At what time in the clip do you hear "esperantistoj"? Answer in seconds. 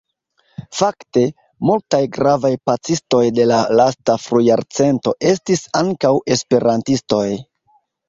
6.41-7.27